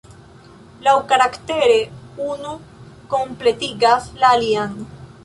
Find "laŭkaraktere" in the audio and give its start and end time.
0.85-1.75